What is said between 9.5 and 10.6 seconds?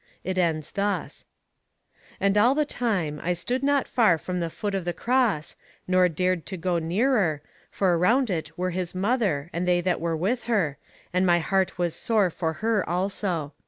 and they that were with